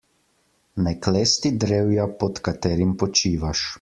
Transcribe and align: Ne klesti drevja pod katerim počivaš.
Ne 0.85 0.93
klesti 1.07 1.51
drevja 1.65 2.07
pod 2.25 2.41
katerim 2.49 2.97
počivaš. 3.05 3.63